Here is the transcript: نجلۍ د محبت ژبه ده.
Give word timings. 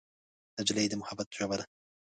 نجلۍ 0.59 0.85
د 0.89 0.93
محبت 1.01 1.27
ژبه 1.37 1.55
ده. 1.59 1.65